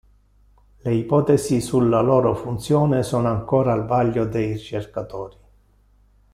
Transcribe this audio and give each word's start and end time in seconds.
Le 0.79 0.93
ipotesi 0.95 1.61
sulla 1.61 2.01
loro 2.01 2.33
funzione 2.33 3.03
sono 3.03 3.27
ancora 3.27 3.71
al 3.73 3.85
vaglio 3.85 4.25
dei 4.25 4.53
ricercatori. 4.53 5.37